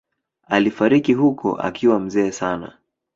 Alifariki 0.47 1.13
huko 1.13 1.55
akiwa 1.55 1.99
mzee 1.99 2.31
sana. 2.31 2.73